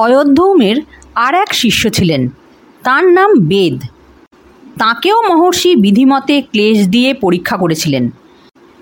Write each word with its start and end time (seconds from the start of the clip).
অয়োধ্যৌমের 0.00 0.76
আর 1.14 1.34
এক 1.34 1.50
শিষ্য 1.54 1.82
ছিলেন। 1.90 2.22
তার 2.82 3.04
নাম 3.12 3.30
বেদ। 3.50 3.78
তাকেও 4.78 5.18
মহর্ষি 5.22 5.70
বিধিমতে 5.76 6.36
ক্লেশ 6.42 6.78
দিয়ে 6.88 7.10
পরীক্ষা 7.14 7.56
করেছিলেন। 7.56 8.04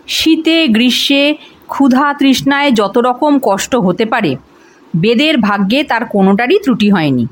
শীতে, 0.06 0.56
গ্রীষ্মে, 0.68 1.22
ক্ষুধা 1.66 2.06
তৃষ্ণায় 2.18 2.70
যত 2.70 2.94
রকম 2.98 3.32
কষ্ট 3.42 3.72
হতে 3.76 4.04
পারে, 4.04 4.32
বেদের 4.96 5.34
ভাগ্যে 5.38 5.80
তার 5.84 6.02
কোনোটারই 6.04 6.56
ত্রুটি 6.64 6.88
হয়নি। 6.90 7.24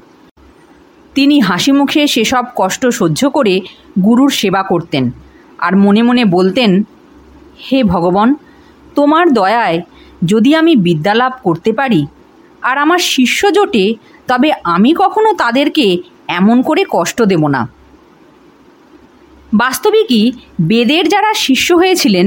তিনি 1.14 1.36
হাসি 1.40 1.72
মুখে 1.72 2.02
সেসব 2.06 2.44
কষ্ট 2.56 2.82
সহ্য 2.98 3.20
করে 3.30 3.54
গুরুর 4.04 4.30
সেবা 4.30 4.62
করতেন 4.62 5.04
আর 5.58 5.72
মনে 5.76 6.02
মনে 6.02 6.24
বলতেন, 6.36 6.70
হে 7.66 7.78
ভগবান, 7.84 8.28
তোমার 8.94 9.26
দয়ায় 9.32 9.78
যদি 10.24 10.50
আমি 10.54 10.72
বিদ্যালাভ 10.76 11.32
করতে 11.42 11.70
পারি 11.72 12.00
আর 12.66 12.76
আমার 12.78 13.00
শিষ্য 13.14 13.40
জোটে, 13.52 13.84
তবে 14.26 14.48
আমি 14.64 14.90
কখনো 14.98 15.30
তাদেরকে 15.32 15.86
এমন 16.28 16.56
করে 16.62 16.82
কষ্ট 16.91 17.18
দেব 17.22 17.42
না। 17.46 17.62
বাস্তবিকই 19.52 20.24
বেদের 20.60 21.05
যারা 21.08 21.30
শিষ্য 21.46 21.68
হয়েছিলেন, 21.74 22.27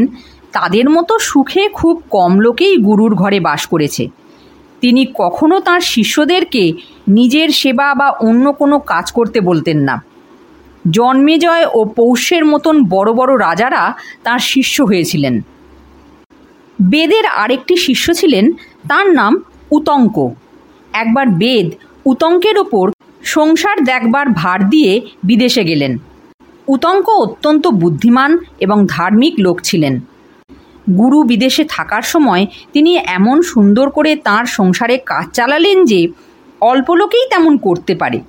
তাদের 0.51 0.87
মতো 0.89 1.13
সুখে 1.19 1.63
খুব 1.69 1.95
কম 2.09 2.31
লোকেই 2.39 2.75
গুরুর 2.77 3.13
ঘরে 3.15 3.39
বাস 3.39 3.61
করেছে। 3.67 4.03
তিনি 4.81 5.01
কখনো 5.13 5.55
তার 5.59 5.81
শিষ্যদেরকে 5.93 6.63
নিজের 7.07 7.49
সেবা 7.49 7.87
বা 7.93 8.07
অন্য 8.09 8.45
কোনো 8.51 8.79
কাজ 8.79 9.05
করতে 9.11 9.39
বলতেন 9.39 9.79
না। 9.79 9.95
জন্মেজয় 10.91 11.65
ও 11.73 11.79
পৌষ্যের 11.97 12.43
মতন 12.45 12.75
বড় 12.89 13.09
বড় 13.13 13.31
রাজারা 13.39 13.83
তার 14.23 14.41
শিষ্য 14.53 14.75
হয়েছিলেন। 14.83 15.35
বেদের 16.79 17.25
আরেকটি 17.25 17.75
শিষ্য 17.77 18.05
ছিলেন, 18.13 18.45
তার 18.89 19.07
নাম 19.13 19.33
উতঙ্ক। 19.71 20.15
একবার 20.93 21.27
বেদ 21.41 21.67
উতঙ্কের 22.05 22.57
ওপর 22.57 22.85
সংসার 23.23 23.77
দেখবার 23.83 24.29
ভার 24.29 24.59
দিয়ে 24.69 25.01
বিদেশে 25.23 25.63
গেলেন। 25.63 25.97
উতঙ্ক 26.67 27.09
অত্যন্ত 27.09 27.67
বুদ্ধিমান 27.67 28.37
এবং 28.59 28.77
ধার্মিক 28.87 29.33
লোক 29.39 29.61
ছিলেন। 29.61 29.99
গুরু 30.99 31.23
বিদেশে 31.23 31.63
থাকার 31.69 32.01
সময় 32.01 32.45
তিনি 32.73 32.91
এমন 32.97 33.41
সুন্দর 33.41 33.89
করে 33.89 34.15
তার 34.15 34.45
সংসারে 34.45 34.97
কাজ 35.05 35.25
চালালেন 35.33 35.85
যে 35.85 36.07
অল্প 36.61 36.87
লোকেই 36.95 37.25
তেমন 37.29 37.57
করতে 37.57 37.95
পারে। 37.95 38.19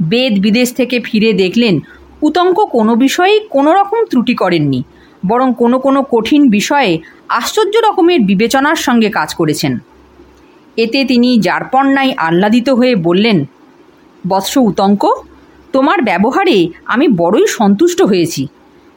বেদ 0.00 0.34
বিদেশ 0.38 0.68
থেকে 0.74 1.00
ফিরে 1.00 1.32
দেখলেন, 1.32 1.80
উতঙ্ক 2.22 2.56
কোনো 2.76 2.96
বিষয়েই 2.96 3.38
কোনো 3.50 3.70
রকম 3.72 3.98
ত্রুটি 4.10 4.34
করেননি, 4.34 4.82
বরং 5.26 5.54
কোনো 5.54 5.78
কোনো 5.78 6.00
কঠিন 6.10 6.42
বিষয়ে 6.48 6.98
আশ্চর্য 7.28 7.74
রকমের 7.86 8.20
বিবেচনার 8.20 8.76
সঙ্গে 8.76 9.08
কাজ 9.10 9.34
করেছেন। 9.34 9.72
এতে 10.76 11.04
তিনি 11.04 11.40
যারপন্যায় 11.40 12.14
আহ্লাদিত 12.16 12.68
হয়ে 12.68 12.96
বললেন, 12.96 13.44
বৎস 14.28 14.56
উতঙ্ক, 14.56 15.14
তোমার 15.72 16.02
ব্যবহারে 16.02 16.68
আমি 16.84 17.08
বড়ই 17.08 17.46
সন্তুষ্ট 17.46 18.02
হয়েছি। 18.02 18.46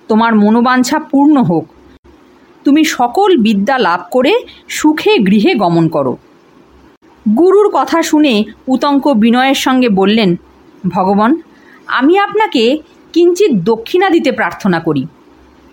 তোমার 0.07 0.35
মনোবাঞ্ছা 0.35 0.99
পূর্ণ 0.99 1.43
হোক। 1.43 1.65
তুমি 2.63 2.83
সকল 2.85 3.37
বিদ্যা 3.37 3.77
লাভ 3.77 4.01
করে 4.11 4.33
সুখে 4.69 5.17
গৃহে 5.17 5.55
গমন 5.55 5.87
করো 5.87 6.17
গুরুর 7.37 7.69
কথা 7.73 8.03
শুনে 8.03 8.43
উতঙ্ক 8.67 9.13
বিনয়ের 9.13 9.55
সঙ্গে 9.55 9.89
বললেন, 9.89 10.35
ভগবান, 10.89 11.35
আমি 11.87 12.19
আপনাকে 12.19 12.77
কিঞ্চিত 13.13 13.51
দক্ষিণা 13.53 14.09
দিতে 14.09 14.31
প্রার্থনা 14.31 14.79
করি। 14.79 15.07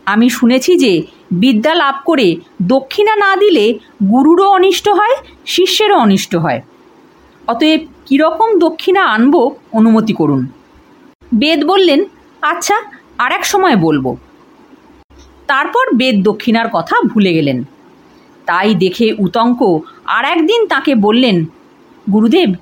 আমি 0.06 0.30
শুনেছি 0.30 0.76
যে 0.76 1.02
বিদ্যা 1.32 1.74
লাভ 1.74 1.94
করে 2.04 2.36
দক্ষিণা 2.62 3.16
না 3.16 3.36
দিলে 3.36 3.78
গুরুরও 4.10 4.50
অনিষ্ট 4.50 4.88
হয়, 4.88 5.16
শিষ্যেরও 5.46 5.98
অনিষ্ট 5.98 6.34
হয়। 6.34 6.60
অতএব 7.48 7.80
কীরকম 8.06 8.58
দক্ষিণা 8.58 9.04
আনব 9.04 9.50
অনুমতি 9.72 10.12
করুন। 10.12 10.46
বেদ 11.34 11.64
বললেন 11.64 12.04
আচ্ছা 12.42 12.76
আর 13.18 13.32
এক 13.32 13.44
সময় 13.44 13.76
বলব। 13.76 14.16
তারপর 15.46 15.94
বেদ 15.94 16.22
দক্ষিণার 16.22 16.68
কথা 16.72 16.96
ভুলে 17.00 17.32
গেলেন। 17.32 17.64
তাই 18.46 18.74
দেখে 18.74 19.14
উতঙ্ক 19.18 19.80
আর 20.04 20.24
একদিন 20.24 20.66
তাকে 20.66 20.94
বললেন, 20.94 21.44
গুরুদেব, 22.12 22.54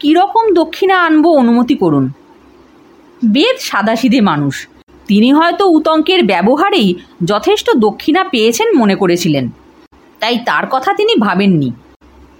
কীরকম 0.00 0.54
দক্ষিণা 0.54 1.02
আনব 1.02 1.26
অনুমতি 1.28 1.74
করুন? 1.74 2.12
বেদ 3.24 3.56
সাদাসিধে 3.60 4.20
মানুষ। 4.20 4.68
তিনি 5.08 5.32
হয়তো 5.32 5.66
উতঙ্কের 5.66 6.24
ব্যবহারেই 6.24 6.94
যথেষ্ট 7.24 7.70
দক্ষিণা 7.76 8.24
পেয়েছেন 8.24 8.76
মনে 8.76 8.94
করেছিলেন। 8.94 9.50
তাই 10.18 10.38
তার 10.46 10.64
কথা 10.70 10.94
তিনি 10.94 11.20
ভাবেননি। 11.20 11.72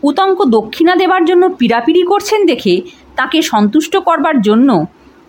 উতঙ্ক 0.02 0.44
দক্ষিণা 0.44 0.94
দেবার 0.94 1.24
জন্য 1.24 1.54
পীড়াপিড়ি 1.58 2.02
করছেন 2.02 2.46
দেখে 2.46 2.82
তাকে 3.16 3.42
সন্তুষ্ট 3.42 3.96
করবার 3.96 4.40
জন্য 4.40 4.84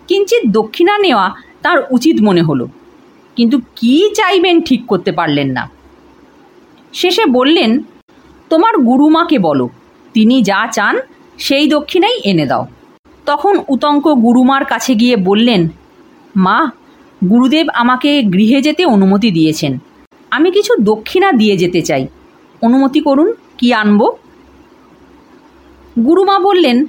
কিঞ্চিত 0.08 0.42
দক্ষিণা 0.50 0.98
নেওয়া 0.98 1.34
তার 1.62 1.78
উচিত 1.90 2.16
মনে 2.22 2.42
হলো। 2.42 2.68
কিন্তু 3.36 3.60
কি 3.76 4.14
চাইবেন 4.14 4.60
ঠিক 4.60 4.86
করতে 4.86 5.12
পারলেন 5.12 5.50
না। 5.50 5.70
শেষে 6.92 7.26
বললেন, 7.26 7.82
তোমার 8.48 8.78
গুরুমাকে 8.78 9.38
বলো, 9.38 9.68
তিনি 10.14 10.42
যা 10.42 10.66
চান 10.72 10.98
সেই 11.38 11.68
দক্ষিণাই 11.68 12.20
এনে 12.24 12.46
দাও। 12.46 12.66
তখন 13.26 13.58
উতঙ্ক 13.68 14.08
গুরুমার 14.08 14.64
কাছে 14.64 14.94
গিয়ে 14.94 15.16
বললেন, 15.16 15.68
মা 16.36 16.70
গুরুদেব 17.30 17.66
আমাকে 17.74 18.22
গৃহে 18.22 18.62
যেতে 18.62 18.84
অনুমতি 18.84 19.30
দিয়েছেন। 19.30 19.78
আমি 20.30 20.50
কিছু 20.50 20.74
দক্ষিণা 20.82 21.32
দিয়ে 21.32 21.56
যেতে 21.56 21.82
চাই। 21.82 22.06
অনুমতি 22.62 23.00
করুন, 23.00 23.32
কি 23.58 23.72
আনব? 23.72 24.12
গুরুমা 26.04 26.38
বললেন, 26.38 26.86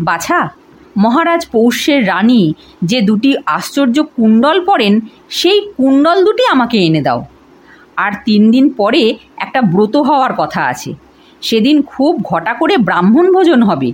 বাছা, 0.00 0.48
মহারাজ 0.96 1.46
পৌষ্যের 1.52 2.08
রানী 2.08 2.54
যে 2.84 3.00
দুটি 3.00 3.34
আশ্চর্য 3.46 4.02
কুণ্ডল 4.02 4.64
পরেন, 4.64 5.00
সেই 5.28 5.60
কুণ্ডল 5.60 6.24
দুটি 6.24 6.46
আমাকে 6.46 6.78
এনে 6.78 7.02
দাও। 7.02 7.24
আর 7.96 8.12
তিন 8.24 8.50
দিন 8.50 8.72
পরে 8.72 9.16
একটা 9.36 9.62
ব্রত 9.62 9.96
হওয়ার 9.96 10.32
কথা 10.38 10.62
আছে। 10.64 10.94
সেদিন 11.40 11.82
খুব 11.82 12.22
ঘটা 12.22 12.54
করে 12.54 12.76
ব্রাহ্মণ 12.76 13.32
ভোজন 13.32 13.62
হবে। 13.62 13.92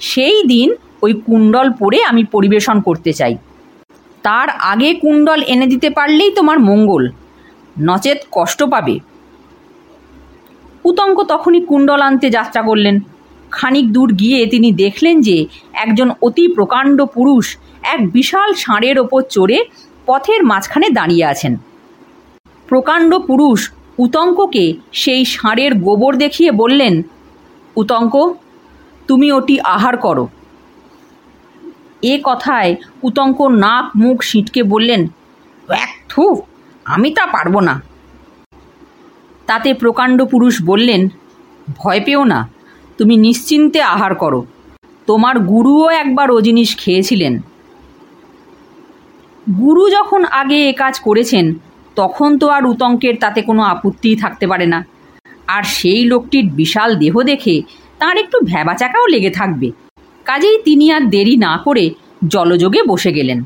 সেই 0.00 0.42
দিন 0.42 0.74
ওই 1.02 1.12
কুণ্ডল 1.12 1.72
পরে 1.72 2.02
আমি 2.02 2.24
পরিবেশন 2.24 2.80
করতে 2.80 3.12
চাই। 3.12 3.36
তার 4.26 4.48
আগে 4.72 4.94
কুণ্ডল 4.94 5.40
এনে 5.42 5.66
দিতে 5.66 5.90
পারলেই 5.90 6.30
তোমার 6.32 6.58
মঙ্গল। 6.60 7.04
নচেত 7.80 8.18
কষ্ট 8.32 8.60
পাবে। 8.62 8.98
উতঙ্ক 10.84 11.22
তখনই 11.22 11.60
কুণ্ডল 11.60 12.00
আনতে 12.00 12.30
যাত্রা 12.30 12.62
করলেন। 12.62 12.96
খানিক 13.50 13.86
দূর 13.92 14.08
গিয়ে 14.12 14.46
তিনি 14.46 14.72
দেখলেন 14.72 15.20
যে 15.20 15.46
একজন 15.74 16.08
অতি 16.22 16.44
প্রকাণ্ড 16.48 16.98
পুরুষ 17.04 17.56
এক 17.82 18.00
বিশাল 18.12 18.54
ষাঁড়ের 18.54 18.98
ওপর 18.98 19.20
চড়ে 19.22 19.58
পথের 20.06 20.40
মাঝখানে 20.44 20.88
দাঁড়িয়ে 20.90 21.24
আছেন। 21.24 21.56
প্রকাণ্ড 22.68 23.10
পুরুষ 23.18 23.70
উতঙ্ককে 23.98 24.74
সেই 24.92 25.24
ষাঁড়ের 25.24 25.72
গোবর 25.74 26.12
দেখিয়ে 26.16 26.50
বললেন, 26.52 27.02
উতঙ্ক, 27.76 28.14
তুমি 29.08 29.32
ওটি 29.32 29.60
আহার 29.60 29.96
করো। 29.96 30.28
এ 32.02 32.20
কথায় 32.24 32.76
উতঙ্ক 33.02 33.42
নাক 33.48 33.96
মুখ 33.96 34.22
সিঁটকে 34.22 34.62
বললেন, 34.62 35.06
এক 35.68 35.92
থু 36.08 36.42
আমি 36.86 37.10
তা 37.14 37.26
পারব 37.26 37.60
না। 37.60 37.80
তাতে 39.46 39.74
প্রকাণ্ড 39.74 40.24
পুরুষ 40.24 40.62
বললেন, 40.62 41.08
ভয় 41.78 42.00
পেও 42.00 42.24
না, 42.24 42.48
তুমি 42.98 43.16
নিশ্চিন্তে 43.16 43.80
আহার 43.82 44.14
করো। 44.14 44.46
তোমার 45.06 45.38
গুরুও 45.38 45.90
একবার 45.90 46.30
ও 46.30 46.40
জিনিস 46.40 46.76
খেয়েছিলেন। 46.76 47.42
গুরু 49.60 49.90
যখন 49.90 50.24
আগে 50.24 50.70
এ 50.70 50.72
কাজ 50.72 51.00
করেছেন, 51.00 51.54
তখন 51.96 52.38
তো 52.38 52.48
আর 52.48 52.66
উতঙ্কের 52.66 53.16
তাতে 53.16 53.42
কোনো 53.42 53.62
আপত্তিই 53.62 54.16
থাকতে 54.16 54.46
পারে 54.46 54.66
না। 54.66 54.84
আর 55.48 55.62
সেই 55.62 56.04
লোকটির 56.04 56.50
বিশাল 56.50 56.96
দেহ 56.96 57.22
দেখে 57.22 57.62
তার 57.98 58.16
একটু 58.16 58.36
ভ্যাবাচাকাও 58.44 59.06
লেগে 59.06 59.30
থাকবে। 59.30 59.70
কাজেই 60.28 60.58
তিনি 60.66 60.86
আর 60.96 61.02
দেরি 61.14 61.34
না 61.46 61.52
করে 61.66 61.84
জলযোগে 62.34 62.80
বসে 62.90 63.10
গেলেন। 63.18 63.38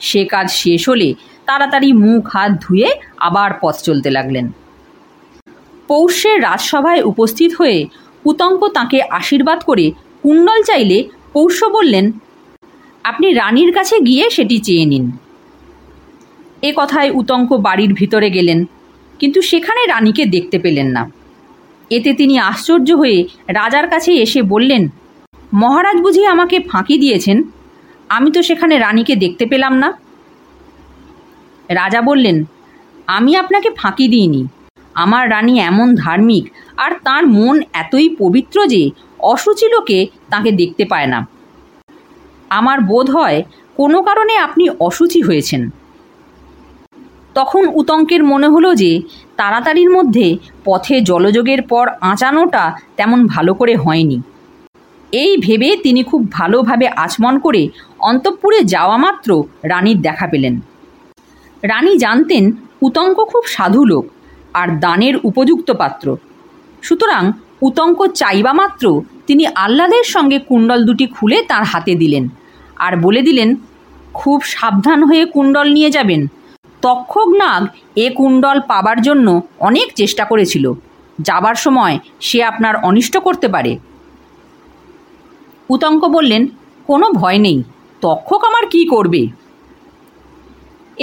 সে 0.00 0.22
কাজ 0.32 0.46
শেষ 0.62 0.82
হলে 0.90 1.08
তাড়াতাড়ি 1.48 1.90
মুখ 2.04 2.22
হাত 2.34 2.50
ধুয়ে 2.64 2.88
আবার 3.26 3.50
পথ 3.62 3.76
চলতে 3.86 4.08
লাগলেন। 4.16 4.46
পৌষ্যের 5.88 6.38
রাজসভায় 6.46 7.02
উপস্থিত 7.10 7.50
হয়ে 7.58 7.78
উতঙ্ক 8.24 8.60
তাকে 8.76 8.98
আশীর্বাদ 9.18 9.60
করে 9.68 9.86
কুণ্ডল 10.22 10.60
চাইলে 10.68 10.98
পৌষ্য 11.34 11.60
বললেন, 11.76 12.06
আপনি 13.04 13.26
রানীর 13.40 13.70
কাছে 13.78 13.96
গিয়ে 14.08 14.24
সেটি 14.36 14.56
চেয়ে 14.66 14.86
নিন। 14.92 15.04
এ 16.62 16.70
কথায় 16.80 17.10
উতঙ্ক 17.20 17.50
বাড়ির 17.66 17.92
ভিতরে 18.00 18.28
গেলেন, 18.36 18.58
কিন্তু 19.20 19.38
সেখানে 19.50 19.82
রানীকে 19.92 20.24
দেখতে 20.34 20.56
পেলেন 20.64 20.88
না। 20.96 21.02
এতে 21.90 22.10
তিনি 22.20 22.34
আশ্চর্য 22.50 22.88
হয়ে 23.00 23.18
রাজার 23.58 23.86
কাছে 23.92 24.10
এসে 24.24 24.40
বললেন 24.52 24.82
মহারাজ 25.52 26.00
বুঝি 26.00 26.26
আমাকে 26.26 26.60
ফাঁকি 26.60 26.98
দিয়েছেন? 26.98 27.42
আমি 28.08 28.30
তো 28.30 28.42
সেখানে 28.42 28.78
রানীকে 28.78 29.16
দেখতে 29.16 29.46
পেলাম 29.46 29.76
না। 29.76 29.92
রাজা 31.68 32.00
বললেন, 32.02 32.44
আমি 33.06 33.36
আপনাকে 33.36 33.70
ফাঁকি 33.76 34.08
দিইনি। 34.08 34.48
আমার 34.94 35.30
রানী 35.30 35.60
এমন 35.60 35.94
ধার্মিক, 35.94 36.52
আর 36.76 36.92
তার 37.04 37.26
মন 37.26 37.62
এতই 37.72 38.08
পবিত্র 38.18 38.66
যে 38.66 38.90
অসুচি 39.18 39.66
লোকে 39.72 40.06
তাকে 40.30 40.52
দেখতে 40.52 40.84
পায় 40.84 41.06
না। 41.06 41.26
আমার 42.50 42.80
বোধ 42.80 43.10
হয় 43.10 43.42
কোনো 43.76 44.02
কারণে 44.02 44.36
আপনি 44.36 44.68
অসুচি 44.80 45.20
হয়েছেন। 45.22 45.70
তখন 47.34 47.68
উতঙ্কের 47.68 48.24
মনে 48.24 48.48
হলো 48.48 48.74
যে 48.74 49.02
তাড়াতাড়ির 49.36 49.90
মধ্যে 49.90 50.36
পথে 50.64 51.00
জলযোগের 51.00 51.62
পর 51.62 51.88
আঁচানোটা 52.00 52.72
তেমন 52.96 53.26
ভালো 53.26 53.54
করে 53.54 53.76
হয়নি। 53.76 54.22
এই 55.12 55.36
ভেবে 55.36 55.76
তিনি 55.76 56.02
খুব 56.02 56.32
ভালোভাবে 56.32 56.88
আচমন 56.88 57.38
করে 57.38 57.68
অন্তঃপুরে 57.98 58.64
যাওয়া 58.64 58.96
মাত্র 58.96 59.44
রানীর 59.64 60.02
দেখা 60.02 60.26
পেলেন। 60.26 60.60
রানী 61.62 61.96
জানতেন 61.96 62.52
উতঙ্ক 62.82 63.24
খুব 63.24 63.44
সাধু 63.46 63.84
লোক 63.84 64.06
আর 64.52 64.68
দানের 64.78 65.16
উপযুক্ত 65.16 65.70
পাত্র। 65.70 66.16
সুতরাং 66.82 67.32
উতঙ্ক 67.62 68.06
চাইবা 68.06 68.52
মাত্র 68.52 69.02
তিনি 69.26 69.46
আহ্লাদের 69.46 70.04
সঙ্গে 70.04 70.38
কুণ্ডল 70.38 70.84
দুটি 70.84 71.06
খুলে 71.06 71.42
তার 71.42 71.64
হাতে 71.64 71.94
দিলেন 71.94 72.28
আর 72.76 72.96
বলে 72.96 73.22
দিলেন, 73.22 73.56
খুব 74.14 74.42
সাবধান 74.42 75.02
হয়ে 75.02 75.24
কুণ্ডল 75.24 75.72
নিয়ে 75.72 75.90
যাবেন। 75.90 76.26
তক্ষক 76.82 77.28
নাগ 77.28 77.66
এ 77.96 78.10
কুণ্ডল 78.10 78.60
পাবার 78.60 79.02
জন্য 79.02 79.42
অনেক 79.58 79.92
চেষ্টা 79.94 80.24
করেছিল। 80.24 80.72
যাবার 81.18 81.54
সময় 81.54 81.98
সে 82.20 82.42
আপনার 82.42 82.76
অনিষ্ট 82.76 83.18
করতে 83.18 83.48
পারে। 83.48 83.78
উতঙ্ক 85.68 86.02
বললেন, 86.16 86.42
কোনো 86.88 87.06
ভয় 87.20 87.40
নেই, 87.46 87.58
তক্ষক 88.02 88.40
আমার 88.50 88.64
কি 88.72 88.80
করবে? 88.94 89.22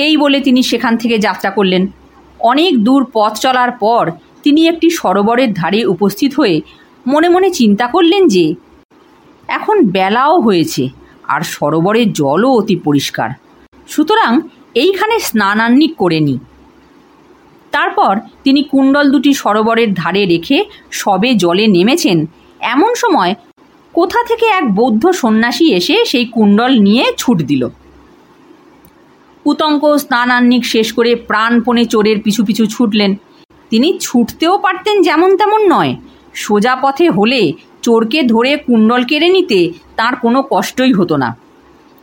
এই 0.06 0.14
বলে 0.18 0.38
তিনি 0.48 0.62
সেখান 0.70 0.94
থেকে 1.02 1.16
যাত্রা 1.26 1.50
করলেন। 1.58 1.84
অনেক 2.52 2.74
দূর 2.88 3.02
পথ 3.16 3.34
চলার 3.46 3.72
পর 3.84 4.04
তিনি 4.44 4.62
একটি 4.72 4.88
সরোবরের 5.00 5.50
ধারে 5.54 5.80
উপস্থিত 5.94 6.32
হয়ে 6.40 6.56
মনে 7.06 7.30
মনে 7.36 7.50
চিন্তা 7.60 7.86
করলেন 7.88 8.24
যে, 8.36 8.46
এখন 9.50 9.78
বেলাও 9.96 10.36
হয়েছে 10.46 10.84
আর 11.34 11.42
সরোবরের 11.56 12.08
জলও 12.20 12.50
অতি 12.60 12.76
পরিষ্কার। 12.86 13.30
সুতরাং 13.88 14.32
এইখানে 14.84 15.16
স্নানান্নিক 15.28 15.94
করে 16.02 16.20
নিই 16.28 16.40
তারপর 17.74 18.14
তিনি 18.44 18.62
কুণ্ডল 18.72 19.06
দুটি 19.14 19.32
সরোবরের 19.42 19.90
ধারে 19.94 20.24
রেখে 20.34 20.58
সবে 21.02 21.30
জলে 21.44 21.66
নেমেছেন। 21.76 22.18
এমন 22.74 22.92
সময় 23.04 23.32
কোথা 23.96 24.20
থেকে 24.28 24.46
এক 24.46 24.66
বৌদ্ধ 24.76 25.10
সন্ন্যাসী 25.12 25.66
এসে 25.74 26.06
সেই 26.06 26.26
কুণ্ডল 26.26 26.72
নিয়ে 26.80 27.06
ছুট 27.18 27.38
দিল? 27.42 27.70
উতঙ্ক 29.46 29.98
স্নানান্নিক 29.98 30.66
শেষ 30.66 30.94
করে 30.94 31.16
প্রাণপণে 31.16 31.86
চোরের 31.86 32.18
পিছু 32.22 32.46
পিছু 32.46 32.66
ছুটলেন। 32.66 33.16
তিনি 33.70 33.98
ছুটতেও 34.00 34.58
পারতেন 34.58 35.02
যেমন 35.02 35.38
তেমন 35.38 35.62
নয়। 35.68 35.96
সোজা 36.34 36.76
পথে 36.76 37.10
হলে 37.10 37.54
চোরকে 37.82 38.24
ধরে 38.24 38.58
কুণ্ডল 38.58 39.04
কেড়ে 39.04 39.30
নিতে 39.30 39.60
তার 39.96 40.16
কোনো 40.16 40.44
কষ্টই 40.50 40.94
হতো 40.94 41.18
না। 41.18 41.38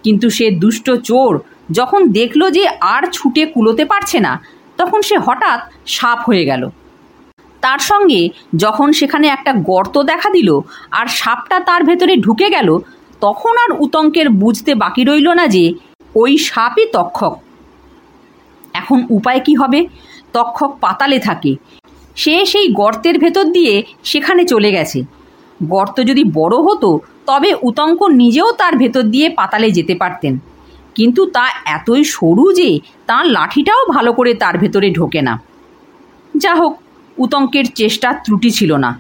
কিন্তু 0.03 0.31
সে 0.31 0.51
দুষ্ট 0.51 0.91
চোর 0.91 1.41
যখন 1.71 2.01
দেখল 2.09 2.51
যে 2.51 2.65
আর 2.81 3.03
ছুটে 3.13 3.47
কুলোতে 3.47 3.85
পারছে 3.85 4.21
না, 4.21 4.43
তখন 4.77 5.03
সে 5.03 5.17
হঠাৎ 5.19 5.61
সাপ 5.87 6.19
হয়ে 6.27 6.45
গেল। 6.45 6.63
তার 7.63 7.79
সঙ্গে 7.79 8.29
যখন 8.57 8.93
সেখানে 8.93 9.27
একটা 9.29 9.53
গর্ত 9.53 10.03
দেখা 10.03 10.31
দিল 10.31 10.61
আর 10.91 11.07
সাপটা 11.07 11.61
তার 11.61 11.85
ভেতরে 11.85 12.17
ঢুকে 12.17 12.51
গেল, 12.51 12.79
তখন 13.21 13.55
আর 13.57 13.71
উতঙ্কের 13.81 14.29
বুঝতে 14.31 14.75
বাকি 14.75 15.05
রইল 15.05 15.29
না 15.29 15.47
যে 15.47 15.75
ওই 16.15 16.39
সাপই 16.39 16.87
তক্ষক। 16.93 17.39
এখন 18.73 19.07
উপায় 19.11 19.41
কি 19.41 19.55
হবে? 19.55 19.87
তক্ষক 20.33 20.79
পাতালে 20.81 21.19
থাকে। 21.19 21.57
সে 22.17 22.47
সেই 22.47 22.69
গর্তের 22.73 23.19
ভেতর 23.19 23.45
দিয়ে 23.45 23.83
সেখানে 24.05 24.45
চলে 24.45 24.73
গেছে। 24.73 25.05
গর্ত 25.65 26.01
যদি 26.01 26.25
বড় 26.25 26.57
হতো, 26.57 27.01
তবে 27.27 27.55
উতঙ্ক 27.63 28.03
নিজেও 28.03 28.53
তার 28.53 28.77
ভেতর 28.77 29.03
দিয়ে 29.03 29.29
পাতালে 29.29 29.71
যেতে 29.71 29.95
পারতেন। 29.95 30.39
কিন্তু 30.95 31.27
তা 31.27 31.45
এতই 31.65 32.05
সরু 32.05 32.53
যে 32.53 32.79
তার 33.07 33.27
লাঠিটাও 33.27 33.83
ভালো 33.93 34.13
করে 34.13 34.35
তার 34.35 34.59
ভেতরে 34.59 34.91
ঢোকে 34.91 35.23
না। 35.23 35.41
যা 36.37 36.55
হোক 36.55 36.82
উতঙ্কের 37.19 37.65
চেষ্টা 37.65 38.13
ত্রুটি 38.13 38.51
ছিল 38.51 38.77
না। 38.77 38.99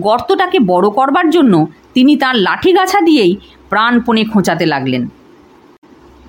গর্তটাকে 0.00 0.58
বড় 0.58 0.90
করবার 0.90 1.30
জন্য 1.30 1.66
তিনি 1.94 2.16
তার 2.16 2.36
লাঠি 2.36 2.72
গাছা 2.72 3.00
দিয়েই 3.00 3.36
প্রাণপণে 3.68 4.24
খোঁচাতে 4.24 4.66
লাগলেন। 4.66 5.08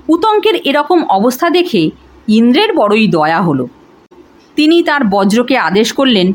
উতঙ্কের 0.07 0.55
এরকম 0.55 1.03
অবস্থা 1.03 1.49
দেখে 1.49 1.89
ইন্দ্রের 2.27 2.73
বড়ই 2.73 3.07
দয়া 3.07 3.41
হলো। 3.41 3.67
তিনি 4.55 4.83
তার 4.83 5.03
বজ্রকে 5.03 5.57
আদেশ 5.57 5.93
করলেন, 5.93 6.33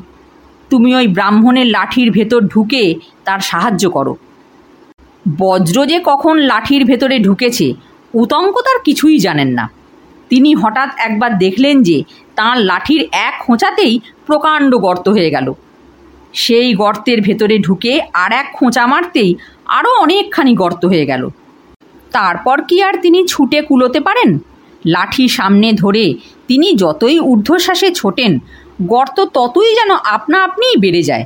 তুমি 0.70 0.94
ওই 0.94 1.06
ব্রাহ্মণের 1.06 1.66
লাঠির 1.66 2.10
ভেতর 2.10 2.40
ঢুকে 2.40 2.94
তার 3.24 3.40
সাহায্য 3.40 3.90
করো। 3.90 4.16
বজ্র 5.38 5.86
যে 5.86 6.00
কখন 6.04 6.38
লাঠির 6.38 6.84
ভেতরে 6.84 7.18
ঢুকেছে, 7.18 7.74
উতঙ্ক 8.14 8.60
তার 8.60 8.82
কিছুই 8.84 9.18
জানেন 9.18 9.48
না। 9.48 9.68
তিনি 10.28 10.54
হঠাৎ 10.54 10.88
একবার 10.98 11.38
দেখলেন 11.38 11.82
যে 11.82 12.04
তাঁর 12.40 12.58
লাঠির 12.58 13.08
এক 13.12 13.34
খোঁচাতেই 13.46 14.00
প্রকাণ্ড 14.26 14.76
গর্ত 14.76 15.08
হয়ে 15.08 15.30
গেল। 15.30 15.52
সেই 16.32 16.74
গর্তের 16.74 17.20
ভেতরে 17.20 17.58
ঢুকে 17.58 18.00
আর 18.12 18.32
এক 18.32 18.46
খোঁচা 18.52 18.86
মারতেই 18.86 19.34
আরও 19.66 19.90
অনেকখানি 20.00 20.54
গর্ত 20.54 20.84
হয়ে 20.84 21.06
গেল। 21.06 21.28
তারপর 22.10 22.62
কি 22.62 22.82
আর 22.82 22.94
তিনি 23.00 23.26
ছুটে 23.26 23.62
কুলোতে 23.62 24.00
পারেন? 24.00 24.38
লাঠি 24.86 25.28
সামনে 25.28 25.72
ধরে 25.72 26.14
তিনি 26.48 26.72
যতই 26.72 27.20
ঊর্ধ্বশ্বাসে 27.20 27.90
ছোটেন, 27.90 28.38
গর্ত 28.82 29.20
ততই 29.20 29.74
যেন 29.74 29.90
আপনা 29.94 30.44
আপনিই 30.44 30.76
বেড়ে 30.76 31.02
যায়। 31.02 31.24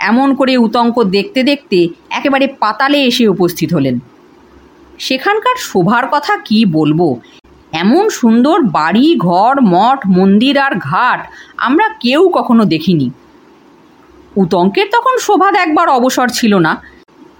এমন 0.00 0.34
করে 0.34 0.56
উতঙ্ক 0.56 1.02
দেখতে 1.02 1.42
দেখতে 1.42 1.88
একেবারে 2.10 2.46
পাতালে 2.46 3.04
এসে 3.04 3.28
উপস্থিত 3.28 3.74
হলেন। 3.74 3.98
সেখানকার 4.98 5.56
শোভার 5.58 6.04
কথা 6.10 6.36
কি 6.36 6.64
বলব? 6.64 7.00
এমন 7.72 8.08
সুন্দর 8.08 8.62
বাড়ি, 8.62 9.14
ঘর, 9.16 9.60
মঠ, 9.60 9.98
মন্দির 10.06 10.58
আর 10.58 10.78
ঘাট 10.78 11.26
আমরা 11.56 11.88
কেউ 12.00 12.28
কখনো 12.28 12.64
দেখিনি। 12.64 13.10
উতঙ্কের 14.36 14.86
তখন 14.92 15.18
শোভা 15.18 15.52
দেখবার 15.52 15.88
অবসর 15.88 16.28
ছিল 16.28 16.54
না। 16.54 16.82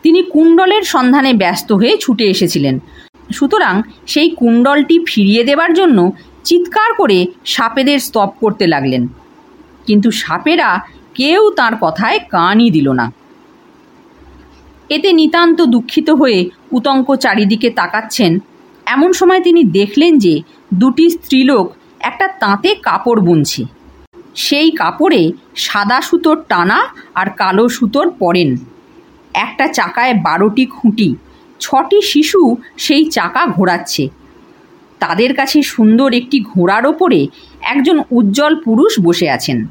তিনি 0.03 0.23
কুণ্ডলের 0.23 0.83
সন্ধানে 0.83 1.33
ব্যস্ত 1.33 1.73
হয়ে 1.73 1.97
ছুটে 2.01 2.25
এসেছিলেন। 2.25 2.79
সুতরাং 3.33 3.83
সেই 4.07 4.31
কুণ্ডলটি 4.31 4.99
ফিরিয়ে 5.07 5.45
দেবার 5.45 5.75
জন্য 5.75 6.13
চিৎকার 6.45 6.95
করে 6.95 7.27
সাপেদের 7.45 7.99
স্তব 7.99 8.31
করতে 8.41 8.67
লাগলেন। 8.67 9.09
কিন্তু 9.87 10.11
সাপেরা 10.11 10.81
কেউ 11.15 11.51
তার 11.51 11.73
কথায় 11.81 12.19
কানই 12.19 12.71
দিল 12.71 12.93
না। 12.93 13.13
এতে 14.89 15.13
নিতান্ত 15.13 15.63
দুঃখিত 15.63 16.11
হয়ে 16.11 16.51
উতঙ্ক 16.73 17.15
চারিদিকে 17.15 17.71
তাকাচ্ছেন 17.71 18.39
এমন 18.87 19.13
সময় 19.13 19.41
তিনি 19.41 19.65
দেখলেন 19.65 20.19
যে 20.19 20.41
দুটি 20.75 21.11
স্ত্রীলোক 21.11 21.73
একটা 22.01 22.29
তাঁতে 22.29 22.75
কাপড় 22.75 23.21
বুনছে। 23.21 23.65
সেই 24.35 24.71
কাপড়ে 24.71 25.33
সাদা 25.57 26.01
সুতোর 26.01 26.45
টানা 26.49 26.79
আর 27.15 27.31
কালো 27.31 27.69
সুতোর 27.69 28.11
পরেন। 28.11 28.57
একটা 29.35 29.67
চাকায় 29.69 30.15
বারোটি 30.15 30.67
খুঁটি, 30.67 31.15
ছটি 31.61 32.03
শিশু 32.03 32.57
সেই 32.77 33.11
চাকা 33.11 33.47
ঘোরাচ্ছে। 33.47 34.09
তাদের 34.99 35.35
কাছে 35.35 35.63
সুন্দর 35.63 36.13
একটি 36.13 36.41
ঘোড়ার 36.41 36.87
ওপরে 36.87 37.27
একজন 37.61 38.03
উজ্জ্বল 38.11 38.61
পুরুষ 38.65 39.01
বসে 39.01 39.31
আছেন। 39.31 39.67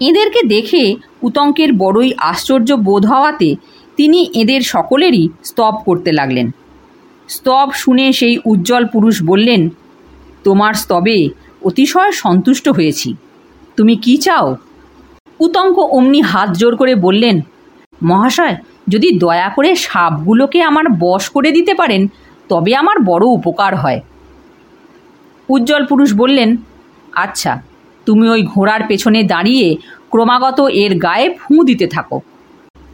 এদেরকে 0.00 0.40
দেখে 0.46 0.96
উতঙ্কের 1.22 1.72
বড়ই 1.72 2.12
আশ্চর্য 2.18 2.72
বোধ 2.72 3.06
হওয়াতে 3.06 3.56
তিনি 3.96 4.30
এদের 4.34 4.60
সকলেরই 4.60 5.28
স্তব 5.44 5.74
করতে 5.84 6.12
লাগলেন। 6.12 6.50
স্তব 7.34 7.68
শুনে 7.82 8.06
সেই 8.12 8.34
উজ্জ্বল 8.50 8.84
পুরুষ 8.92 9.16
বললেন, 9.30 9.62
তোমার 10.44 10.74
স্তবে 10.82 11.18
অতিশয় 11.68 12.12
সন্তুষ্ট 12.22 12.66
হয়েছি। 12.68 13.08
তুমি 13.76 13.94
কি 14.04 14.14
চাও? 14.26 14.46
উতঙ্ক 15.40 15.76
অমনি 15.96 16.20
হাত 16.30 16.50
জোর 16.60 16.74
করে 16.76 16.94
বললেন, 17.06 17.36
মহাশয়, 18.02 18.56
যদি 18.88 19.08
দয়া 19.24 19.48
করে 19.56 19.70
সাপগুলোকে 19.86 20.58
আমার 20.62 20.86
বশ 21.04 21.24
করে 21.28 21.50
দিতে 21.56 21.72
পারেন, 21.74 22.02
তবে 22.48 22.72
আমার 22.82 22.96
বড় 23.10 23.24
উপকার 23.38 23.72
হয়। 23.82 24.00
উজ্জ্বল 25.48 25.82
পুরুষ 25.90 26.10
বললেন 26.12 26.50
আচ্ছা 27.24 27.52
তুমি 28.06 28.24
ওই 28.34 28.42
ঘোড়ার 28.52 28.82
পেছনে 28.88 29.20
দাঁড়িয়ে 29.32 29.66
ক্রমাগত 30.10 30.58
এর 30.82 30.92
গায়ে 30.98 31.26
ফুঁ 31.40 31.58
দিতে 31.64 31.86
থাকো। 31.86 32.18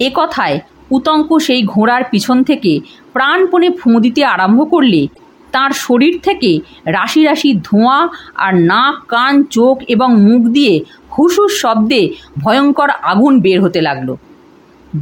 এ 0.07 0.09
কথায় 0.15 0.57
উতঙ্ক 0.91 1.39
সেই 1.39 1.63
ঘোড়ার 1.63 2.05
পিছন 2.11 2.43
থেকে 2.43 2.81
প্রাণপণে 3.13 3.71
ফুঁ 3.71 4.01
দিতে 4.01 4.25
আরম্ভ 4.25 4.71
করলে 4.71 5.07
তার 5.53 5.71
শরীর 5.71 6.19
থেকে 6.23 6.61
রাশি 6.87 7.25
রাশি 7.25 7.55
ধোঁয়া 7.55 8.09
আর 8.35 8.55
নাক, 8.55 9.05
কান, 9.09 9.43
চোখ 9.43 9.83
এবং 9.89 10.17
মুখ 10.17 10.43
দিয়ে 10.47 10.81
হুসুস 11.19 11.53
শব্দে 11.61 12.09
ভয়ঙ্কর 12.39 12.91
আগুন 12.91 13.41
বের 13.41 13.61
হতে 13.63 13.81
লাগল। 13.81 14.17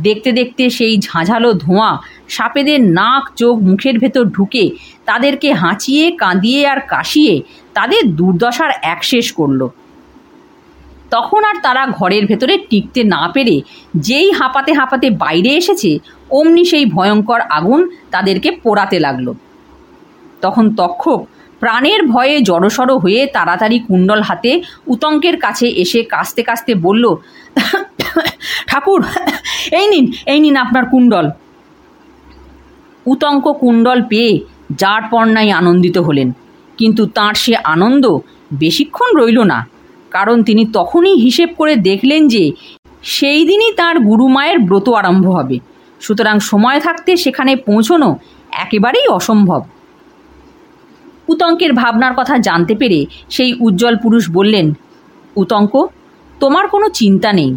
দেখতে 0.02 0.32
দেখতে 0.32 0.70
সেই 0.70 0.98
ঝাঁঝালো 0.98 1.52
ধোঁয়া 1.52 1.98
সাপেদের 2.28 2.80
নাক, 2.80 3.32
চোখ, 3.36 3.60
মুখের 3.60 3.98
ভেতর 3.98 4.24
ঢুকে 4.24 4.70
তাদেরকে 5.04 5.52
হাঁচিয়ে, 5.52 6.10
কাঁদিয়ে 6.10 6.66
আর 6.66 6.80
কাশিয়ে 6.80 7.42
তাদের 7.74 8.14
দুর্দশার 8.14 8.70
একশেষ 8.82 9.32
করল। 9.32 9.68
তখন 11.14 11.42
আর 11.50 11.56
তারা 11.66 11.83
ঘরের 11.99 12.25
ভেতরে 12.30 12.54
টিকতে 12.71 13.00
না 13.14 13.23
পেরে 13.35 13.56
যেই 14.09 14.28
হাঁপাতে 14.38 14.71
হাঁপাতে 14.78 15.06
বাইরে 15.23 15.50
এসেছে, 15.61 15.90
অমনি 16.38 16.64
সেই 16.73 16.85
ভয়ঙ্কর 16.94 17.40
আগুন 17.59 17.80
তাদেরকে 18.14 18.49
পোড়াতে 18.62 18.97
লাগল। 19.06 19.26
তখন 20.44 20.64
তক্ষক 20.80 21.21
প্রাণের 21.62 22.00
ভয়ে 22.12 22.37
জড়সড় 22.49 22.94
হয়ে 23.02 23.21
তাড়াতাড়ি 23.37 23.76
কুণ্ডল 23.88 24.21
হাতে 24.28 24.52
উতঙ্কের 24.94 25.37
কাছে 25.44 25.66
এসে 25.83 26.00
কাস্তে 26.14 26.42
কাস্তে 26.49 26.73
বলল, 26.87 27.04
ঠাকুর, 28.71 29.00
এই 29.78 29.87
নিন 29.92 30.04
এই 30.33 30.38
নিন 30.44 30.56
আপনার 30.64 30.85
কুণ্ডল। 30.92 31.26
উতঙ্ক 33.06 33.44
কুণ্ডল 33.62 33.99
পেয়ে 34.11 34.33
যার 34.80 35.02
পর্ণায় 35.12 35.52
আনন্দিত 35.61 35.97
হলেন, 36.06 36.28
কিন্তু 36.78 37.02
তাঁর 37.16 37.35
সে 37.42 37.54
আনন্দ 37.75 38.04
বেশিক্ষণ 38.62 39.11
রইল 39.21 39.38
না। 39.52 39.59
কারণ 40.14 40.37
তিনি 40.42 40.62
তখনই 40.73 41.16
হিসেব 41.16 41.50
করে 41.59 41.75
দেখলেন 41.88 42.23
যে 42.28 42.44
সেই 43.02 43.42
দিনই 43.47 43.73
তাঁর 43.73 43.97
গুরুমায়ের 43.99 44.59
ব্রত 44.59 44.87
আরম্ভ 45.00 45.25
হবে। 45.28 45.56
সুতরাং 46.00 46.37
সময় 46.50 46.78
থাকতে 46.80 47.11
সেখানে 47.16 47.52
পৌঁছনো 47.68 48.09
একেবারেই 48.64 49.06
অসম্ভব। 49.09 49.62
উতঙ্কের 51.28 51.73
ভাবনার 51.73 52.14
কথা 52.16 52.35
জানতে 52.38 52.75
পেরে 52.75 53.00
সেই 53.30 53.50
উজ্জ্বল 53.61 53.94
পুরুষ 54.02 54.25
বললেন, 54.30 54.66
উতঙ্ক, 55.37 55.73
তোমার 56.40 56.64
কোনো 56.68 56.87
চিন্তা 57.00 57.30
নেই। 57.33 57.50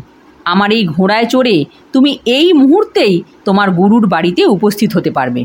আমার 0.45 0.69
এই 0.71 0.83
ঘোড়ায় 0.85 1.27
চড়ে 1.33 1.55
তুমি 1.93 2.11
এই 2.37 2.47
মুহূর্তেই 2.53 3.15
তোমার 3.45 3.67
গুরুর 3.71 4.05
বাড়িতে 4.07 4.41
উপস্থিত 4.45 4.89
হতে 4.97 5.11
পারবে। 5.11 5.41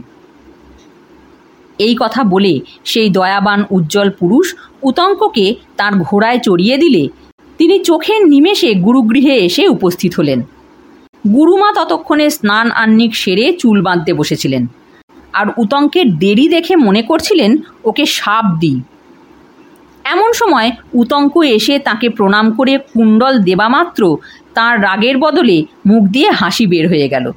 এই 1.78 1.96
কথা 2.00 2.24
বলে 2.24 2.60
সেই 2.84 3.10
দয়াবান 3.10 3.64
উজ্জ্বল 3.70 4.10
পুরুষ 4.10 4.54
উতঙ্ককে 4.82 5.54
তার 5.76 5.92
ঘোড়ায় 5.92 6.38
চড়িয়ে 6.38 6.76
দিলে। 6.78 7.08
তিনি 7.58 7.84
চোখের 7.84 8.28
নিমেষে 8.28 8.74
গুরুগৃহে 8.74 9.36
এসে 9.36 9.68
উপস্থিত 9.68 10.14
হলেন। 10.14 10.42
গুরুমা 11.34 11.72
ততক্ষণে 11.72 12.30
স্নান 12.30 12.70
আহ্নিক 12.70 13.14
সেরে 13.14 13.52
চুল 13.52 13.82
বাঁধতে 13.82 14.12
বসেছিলেন। 14.12 14.66
আর 15.32 15.46
উতঙ্কের 15.56 16.18
দেরি 16.18 16.48
দেখে 16.48 16.76
মনে 16.76 17.02
করছিলেন, 17.02 17.56
ওকে 17.84 18.06
সাপ 18.06 18.44
দিই। 18.60 18.80
এমন 20.04 20.32
সময় 20.32 20.70
উতঙ্ক 20.94 21.36
এসে 21.36 21.78
তাকে 21.78 22.08
প্রণাম 22.08 22.50
করে 22.50 22.78
কুণ্ডল 22.78 23.38
দেবামাত্র 23.38 24.16
তার 24.54 24.82
রাগের 24.82 25.18
বদলে 25.18 25.64
মুখ 25.86 26.02
দিয়ে 26.04 26.30
হাসি 26.30 26.66
বের 26.66 26.88
হয়ে 26.88 27.08
গেল। 27.08 27.32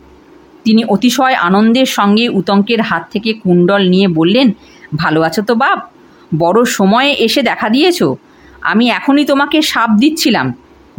তিনি 0.65 0.81
অতিশয় 0.85 1.33
আনন্দের 1.33 1.85
সঙ্গে 1.85 2.29
উতঙ্কের 2.29 2.81
হাত 2.81 3.03
থেকে 3.11 3.33
কুণ্ডল 3.33 3.81
নিয়ে 3.89 4.07
বললেন, 4.07 4.47
ভালো 4.95 5.21
আছো 5.21 5.41
তো 5.41 5.55
বাপ? 5.55 5.79
বড় 6.37 6.65
সময়ে 6.65 7.11
এসে 7.11 7.41
দেখা 7.41 7.69
দিয়েছ? 7.69 7.99
আমি 8.61 8.89
এখনই 8.89 9.25
তোমাকে 9.25 9.61
সাপ 9.61 9.89
দিচ্ছিলাম। 9.99 10.53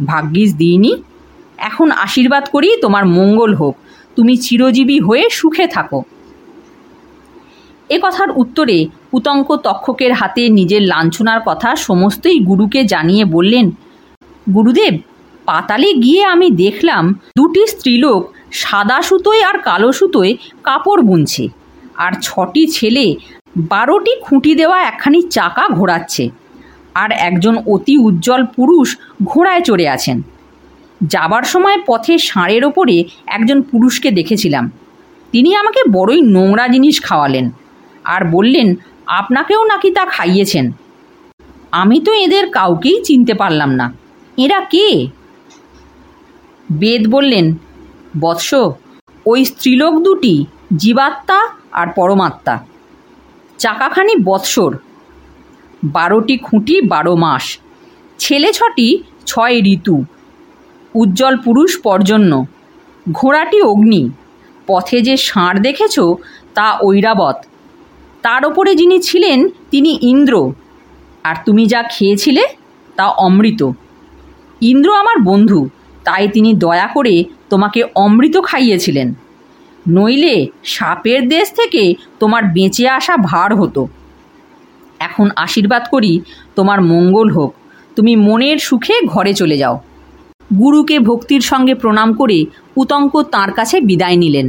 ভাগ্যিস 0.05 0.55
দিইনি। 0.55 0.91
এখন 1.57 1.91
আশীর্বাদ 1.91 2.43
করি 2.51 2.69
তোমার 2.81 3.05
মঙ্গল 3.05 3.55
হোক। 3.55 3.75
তুমি 4.15 4.37
চিরজীবী 4.37 4.99
হয়ে 4.99 5.25
সুখে 5.29 5.67
থাকো। 5.67 6.03
এ 7.89 7.97
কথার 8.01 8.29
উত্তরে 8.31 8.77
উতঙ্ক 9.13 9.47
তক্ষকের 9.55 10.13
হাতে 10.13 10.49
নিজের 10.49 10.81
লাঞ্ছনার 10.81 11.41
কথা 11.45 11.75
সমস্তই 11.75 12.39
গুরুকে 12.39 12.79
জানিয়ে 12.83 13.25
বললেন, 13.25 13.65
গুরুদেব, 14.53 14.93
পাতালে 15.45 15.93
গিয়ে 15.93 16.23
আমি 16.23 16.47
দেখলাম 16.63 17.03
দুটি 17.37 17.67
স্ত্রীলোক 17.67 18.21
সাদা 18.51 19.01
সুতোয় 19.01 19.41
আর 19.41 19.57
কালো 19.57 19.91
সুতোয় 19.91 20.35
কাপড় 20.63 21.01
বুনছে। 21.01 21.47
আর 21.95 22.11
ছটি 22.21 22.67
ছেলে 22.67 23.15
বারোটি 23.57 24.15
খুঁটি 24.21 24.55
দেওয়া 24.55 24.83
একখানি 24.83 25.21
চাকা 25.21 25.67
ঘোরাচ্ছে। 25.67 26.29
আর 26.95 27.11
একজন 27.11 27.57
অতি 27.67 27.97
উজ্জ্বল 27.97 28.45
পুরুষ 28.45 28.97
ঘোড়ায় 29.23 29.61
চড়ে 29.61 29.89
আছেন। 29.89 30.21
যাবার 31.01 31.43
সময় 31.43 31.77
পথে 31.87 32.17
ষাঁড়ের 32.17 32.65
ওপরে 32.65 33.03
একজন 33.25 33.61
পুরুষকে 33.61 34.11
দেখেছিলাম। 34.11 34.71
তিনি 35.31 35.55
আমাকে 35.55 35.89
বড়ই 35.91 36.21
নোংরা 36.21 36.67
জিনিস 36.67 37.01
খাওয়ালেন 37.01 37.51
আর 38.03 38.25
বললেন, 38.25 38.75
আপনাকেও 39.07 39.63
নাকি 39.63 39.91
তা 39.91 40.05
খাইয়েছেন? 40.05 40.71
আমি 41.71 41.99
তো 41.99 42.13
এদের 42.13 42.49
কাউকেই 42.49 43.03
চিনতে 43.03 43.33
পারলাম 43.33 43.71
না। 43.71 43.93
এরা 44.37 44.59
কে? 44.59 45.07
বেদ 46.71 47.07
বললেন 47.07 47.55
বৎস, 48.19 48.53
ওই 49.25 49.45
স্ত্রীলোক 49.45 49.93
দুটি 49.99 50.45
জীবাত্মা 50.77 51.47
আর 51.71 51.87
পরমাত্মা। 51.95 52.59
চাকাখানি 53.57 54.15
বৎসর, 54.23 54.77
বারোটি 55.83 56.37
খুঁটি 56.37 56.81
বারো 56.81 57.15
মাস। 57.15 57.57
ছেলে 58.19 58.53
ছটি 58.53 59.03
ছয় 59.25 59.61
ঋতু, 59.65 60.03
উজ্জ্বল 60.95 61.37
পুরুষ 61.37 61.81
পর্জন্য। 61.81 62.45
ঘোড়াটি 63.11 63.61
অগ্নি। 63.61 64.09
পথে 64.67 65.01
যে 65.01 65.17
ষাঁড় 65.17 65.59
দেখেছ, 65.59 65.99
তা 66.53 66.77
ঐরাবত 66.83 67.35
তার 68.21 68.45
ওপরে 68.45 68.75
যিনি 68.75 69.01
ছিলেন, 69.01 69.49
তিনি 69.71 69.99
ইন্দ্র। 70.01 70.51
আর 71.23 71.35
তুমি 71.45 71.65
যা 71.65 71.83
খেয়েছিলে, 71.83 72.47
তা 72.95 73.07
অমৃত। 73.07 73.71
ইন্দ্র 74.61 74.95
আমার 74.95 75.17
বন্ধু। 75.19 75.69
তাই 76.07 76.27
তিনি 76.27 76.49
দয়া 76.53 76.87
করে 76.87 77.15
তোমাকে 77.49 77.79
অমৃত 77.95 78.35
খাইয়েছিলেন। 78.43 79.07
নইলে 79.87 80.35
সাপের 80.63 81.21
দেশ 81.29 81.47
থেকে 81.51 81.83
তোমার 82.19 82.43
বেঁচে 82.43 82.85
আসা 82.89 83.15
ভার 83.17 83.49
হতো। 83.55 83.81
এখন 84.99 85.27
আশীর্বাদ 85.35 85.83
করি 85.91 86.13
তোমার 86.55 86.79
মঙ্গল 86.81 87.27
হোক। 87.31 87.51
তুমি 87.95 88.13
মনের 88.27 88.57
সুখে 88.57 88.95
ঘরে 89.05 89.33
চলে 89.33 89.57
যাও। 89.57 89.75
গুরুকে 90.59 90.99
ভক্তির 90.99 91.41
সঙ্গে 91.41 91.73
প্রণাম 91.75 92.09
করে 92.13 92.45
উতঙ্ক 92.75 93.13
তাঁর 93.33 93.51
কাছে 93.51 93.75
বিদায় 93.81 94.17
নিলেন। 94.17 94.47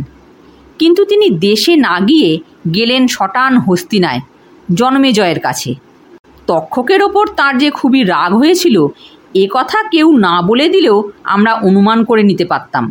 কিন্তু 0.79 1.03
তিনি 1.05 1.27
দেশে 1.31 1.73
না 1.77 1.95
গিয়ে 2.01 2.31
গেলেন 2.75 3.03
শটান 3.07 3.53
হস্তিনায় 3.59 4.21
জন্মেজয়ের 4.75 5.41
কাছে। 5.41 5.71
তক্ষকের 6.47 7.01
ওপর 7.03 7.25
তার 7.37 7.55
যে 7.59 7.69
খুবই 7.71 8.01
রাগ 8.05 8.31
হয়েছিল 8.35 8.77
এ 9.43 9.45
কথা 9.57 9.79
কেউ 9.93 10.09
না 10.27 10.35
বলে 10.43 10.67
দিলেও 10.69 10.99
আমরা 11.35 11.53
অনুমান 11.69 11.99
করে 12.05 12.23
নিতে 12.23 12.45
পারতাম। 12.45 12.85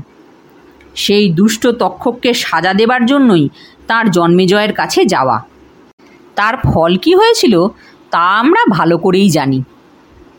সেই 0.96 1.26
দুষ্ট 1.30 1.64
তক্ষককে 1.82 2.32
সাজা 2.44 2.74
দেবার 2.74 3.02
জন্যই 3.06 3.46
তার 3.90 4.06
জন্মেজয়ের 4.12 4.74
কাছে 4.74 5.02
যাওয়া। 5.06 5.38
তার 6.38 6.56
ফল 6.66 6.92
কি 7.04 7.12
হয়েছিল 7.16 7.56
তা 8.12 8.24
আমরা 8.42 8.62
ভালো 8.78 8.96
করেই 8.98 9.30
জানি। 9.30 9.60